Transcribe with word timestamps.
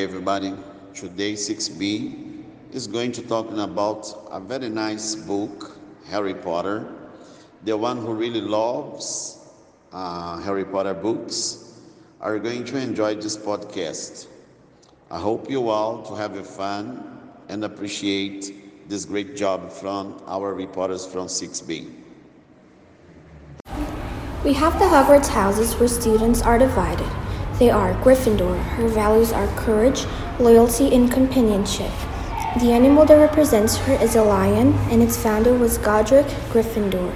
Hi 0.00 0.04
everybody. 0.04 0.54
Today 0.94 1.34
6B 1.34 2.42
is 2.72 2.86
going 2.86 3.12
to 3.12 3.20
talking 3.20 3.58
about 3.58 4.08
a 4.30 4.40
very 4.40 4.70
nice 4.70 5.14
book, 5.14 5.76
Harry 6.06 6.32
Potter. 6.32 6.90
The 7.64 7.76
one 7.76 7.98
who 7.98 8.14
really 8.14 8.40
loves 8.40 9.44
uh, 9.92 10.38
Harry 10.40 10.64
Potter 10.64 10.94
books 10.94 11.74
are 12.18 12.38
going 12.38 12.64
to 12.64 12.78
enjoy 12.78 13.16
this 13.16 13.36
podcast. 13.36 14.28
I 15.10 15.18
hope 15.18 15.50
you 15.50 15.68
all 15.68 16.02
to 16.04 16.14
have 16.14 16.34
a 16.34 16.44
fun 16.44 17.20
and 17.50 17.62
appreciate 17.62 18.88
this 18.88 19.04
great 19.04 19.36
job 19.36 19.70
from 19.70 20.18
our 20.26 20.54
reporters 20.54 21.04
from 21.04 21.26
6B. 21.26 21.92
We 24.44 24.54
have 24.54 24.78
the 24.78 24.86
Hogwarts 24.86 25.28
houses 25.28 25.74
where 25.74 25.88
students 25.88 26.40
are 26.40 26.58
divided. 26.58 27.19
They 27.60 27.68
are 27.68 27.92
Gryffindor. 28.02 28.58
Her 28.58 28.88
values 28.88 29.32
are 29.32 29.46
courage, 29.48 30.06
loyalty, 30.38 30.94
and 30.94 31.12
companionship. 31.12 31.92
The 32.58 32.72
animal 32.72 33.04
that 33.04 33.16
represents 33.16 33.76
her 33.76 33.92
is 34.02 34.16
a 34.16 34.22
lion, 34.22 34.72
and 34.88 35.02
its 35.02 35.22
founder 35.22 35.52
was 35.52 35.76
Godric 35.76 36.24
Gryffindor. 36.48 37.14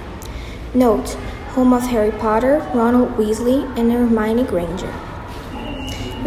Note, 0.75 1.15
home 1.55 1.73
of 1.73 1.84
Harry 1.84 2.11
Potter, 2.11 2.59
Ronald 2.75 3.17
Weasley, 3.17 3.65
and 3.79 3.91
Hermione 3.91 4.45
Granger. 4.45 4.93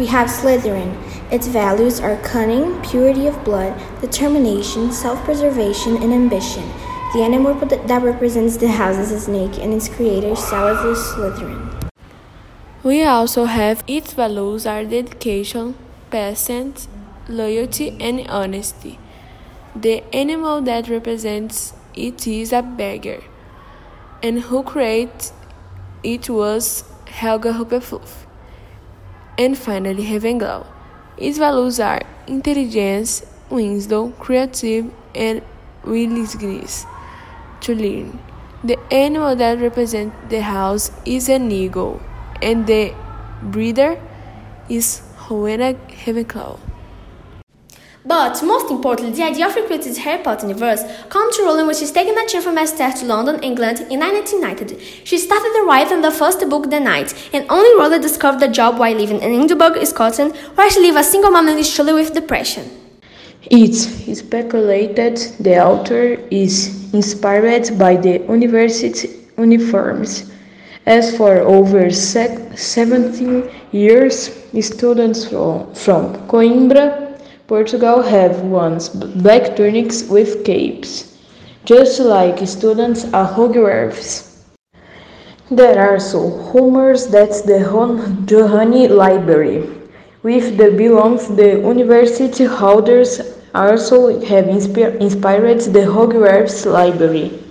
We 0.00 0.06
have 0.06 0.26
Slytherin. 0.26 0.96
Its 1.30 1.46
values 1.46 2.00
are 2.00 2.16
cunning, 2.22 2.82
purity 2.82 3.28
of 3.28 3.44
blood, 3.44 3.80
determination, 4.00 4.90
self 4.90 5.22
preservation, 5.22 5.96
and 6.02 6.12
ambition. 6.12 6.68
The 7.14 7.22
animal 7.22 7.54
that 7.54 8.02
represents 8.02 8.56
the 8.56 8.66
house 8.66 8.98
is 8.98 9.12
a 9.12 9.20
snake, 9.20 9.58
and 9.60 9.72
its 9.72 9.88
creator, 9.88 10.34
Salazar 10.34 10.96
Slytherin. 10.96 11.77
We 12.84 13.02
also 13.02 13.46
have 13.46 13.82
its 13.88 14.12
values 14.12 14.64
are 14.64 14.84
dedication, 14.84 15.74
patience, 16.10 16.86
loyalty, 17.28 17.96
and 17.98 18.24
honesty. 18.28 19.00
The 19.74 20.04
animal 20.14 20.62
that 20.62 20.88
represents 20.88 21.72
it 21.96 22.24
is 22.28 22.52
a 22.52 22.62
beggar, 22.62 23.24
and 24.22 24.42
who 24.42 24.62
created 24.62 25.32
it 26.04 26.30
was 26.30 26.84
Helga 27.06 27.54
Hufflepuff. 27.54 28.26
And 29.36 29.58
finally, 29.58 30.04
Ravenclaw. 30.04 30.64
Its 31.16 31.36
values 31.36 31.80
are 31.80 32.02
intelligence, 32.28 33.26
wisdom, 33.50 34.12
creative, 34.20 34.92
and 35.16 35.42
willingness 35.84 36.86
to 37.62 37.74
learn. 37.74 38.20
The 38.62 38.78
animal 38.92 39.34
that 39.34 39.58
represents 39.58 40.14
the 40.28 40.42
house 40.42 40.92
is 41.04 41.28
an 41.28 41.50
eagle 41.50 42.00
and 42.42 42.66
the 42.66 42.94
breeder 43.42 44.00
is 44.68 45.02
Rowena 45.28 45.74
Ravenclaw. 45.74 46.58
But 48.04 48.42
most 48.42 48.70
importantly, 48.70 49.14
the 49.14 49.24
idea 49.24 49.46
of 49.46 49.54
recreating 49.54 49.92
the 49.92 50.00
Harry 50.00 50.22
Potter 50.22 50.46
universe 50.46 50.82
comes 51.10 51.36
to 51.36 51.42
Rowling 51.42 51.66
when 51.66 51.76
she's 51.76 51.92
taking 51.92 52.16
a 52.16 52.26
trip 52.26 52.42
from 52.42 52.56
Esther 52.56 52.90
to 52.90 53.04
London, 53.04 53.42
England 53.42 53.80
in 53.90 54.00
1990. 54.00 54.78
She 55.04 55.18
started 55.18 55.52
the 55.54 55.64
writing 55.66 56.00
the 56.00 56.10
first 56.10 56.40
book, 56.48 56.70
The 56.70 56.80
Night, 56.80 57.12
and 57.34 57.44
only 57.50 57.78
Rowling 57.78 58.00
discovered 58.00 58.40
the 58.40 58.48
job 58.48 58.78
while 58.78 58.94
living 58.94 59.20
in 59.20 59.42
Edinburgh, 59.42 59.84
Scotland, 59.84 60.34
where 60.54 60.70
she 60.70 60.80
lived 60.80 60.96
a 60.96 61.04
single 61.04 61.30
mom 61.30 61.48
and 61.48 61.66
struggled 61.66 61.96
with 61.96 62.14
depression. 62.14 62.70
It's 63.50 63.86
speculated 64.18 65.16
the 65.40 65.62
author 65.62 66.16
is 66.30 66.92
inspired 66.94 67.78
by 67.78 67.96
the 67.96 68.20
university 68.20 69.26
uniforms 69.36 70.30
as 70.88 71.14
for 71.18 71.40
over 71.40 71.90
17 71.90 73.50
years, 73.72 74.30
students 74.60 75.28
from, 75.28 75.74
from 75.74 76.16
Coimbra, 76.26 77.20
Portugal 77.46 78.00
have 78.00 78.40
worn 78.40 78.78
black 79.22 79.54
tunics 79.54 80.04
with 80.04 80.46
capes, 80.46 81.18
just 81.66 82.00
like 82.00 82.38
students 82.48 83.04
at 83.04 83.34
Hogwarts. 83.34 84.46
There 85.50 85.78
are 85.78 85.94
also 85.94 86.20
rumors 86.54 87.08
that 87.08 87.32
the 87.44 87.58
Johannine 88.24 88.96
Library, 88.96 89.68
with 90.22 90.56
the 90.56 90.70
belongs 90.70 91.28
the 91.28 91.60
university 91.60 92.44
holders, 92.44 93.20
also 93.54 94.20
have 94.24 94.48
inspired 94.48 95.60
the 95.60 95.84
Hogwarts 95.84 96.64
Library. 96.64 97.47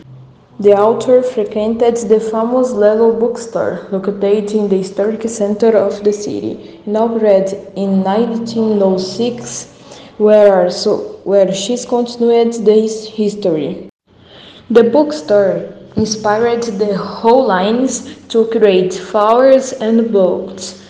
The 0.59 0.73
author 0.73 1.22
frequented 1.22 1.97
the 1.97 2.19
famous 2.19 2.72
Lello 2.72 3.12
bookstore 3.19 3.88
located 3.91 4.53
in 4.53 4.68
the 4.68 4.78
historic 4.78 5.29
center 5.29 5.78
of 5.78 6.03
the 6.03 6.12
city, 6.12 6.81
inaugurated 6.88 7.73
in 7.75 8.01
1906, 8.01 9.67
where, 10.17 10.63
also, 10.63 11.19
where 11.25 11.53
she 11.53 11.78
continued 11.78 12.53
the 12.66 12.88
history. 13.16 13.88
The 14.72 14.85
bookstore 14.85 15.75
inspired 15.96 16.63
the 16.63 16.97
whole 16.97 17.46
lines 17.46 18.17
to 18.29 18.47
create 18.47 18.96
Flourish 18.96 19.73
and 19.79 20.12
Blotts. 20.12 20.81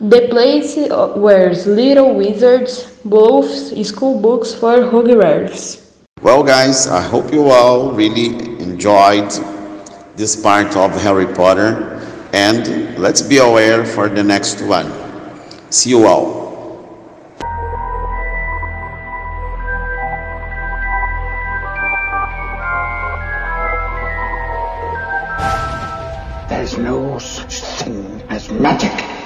The 0.00 0.26
place 0.28 0.74
where 1.14 1.54
little 1.54 2.16
wizards 2.16 2.98
bought 3.04 3.44
school 3.84 4.20
books 4.20 4.52
for 4.52 4.78
Hogwarts. 4.90 5.84
Well, 6.20 6.42
guys, 6.42 6.88
I 6.88 7.00
hope 7.00 7.32
you 7.32 7.48
all 7.48 7.92
really 7.92 8.47
enjoyed 8.58 9.30
this 10.16 10.36
part 10.36 10.76
of 10.76 10.90
Harry 11.02 11.26
Potter 11.26 11.98
and 12.32 12.98
let's 12.98 13.22
be 13.22 13.38
aware 13.38 13.84
for 13.84 14.08
the 14.08 14.22
next 14.22 14.60
one. 14.60 14.92
See 15.70 15.90
you 15.90 16.06
all. 16.06 16.38
There's 26.48 26.76
no 26.76 27.18
such 27.18 27.60
thing 27.60 28.22
as 28.28 28.50
magic. 28.50 29.17